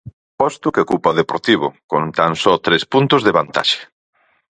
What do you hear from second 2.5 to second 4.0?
tres puntos de vantaxe.